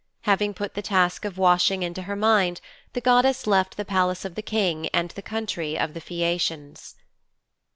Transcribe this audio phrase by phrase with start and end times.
[0.21, 2.59] Having put the task of washing into her mind,
[2.93, 6.95] the goddess left the Palace of the King and the country of the Phæacians.